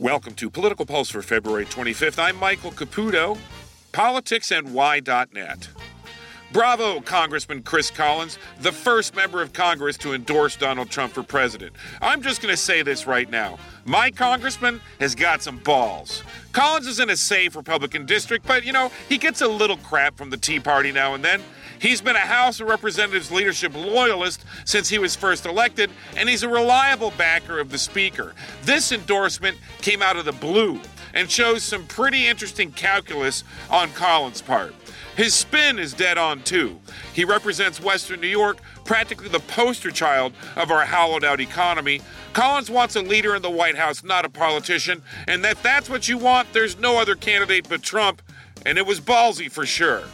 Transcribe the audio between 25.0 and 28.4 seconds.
first elected, and he's a reliable backer of the Speaker.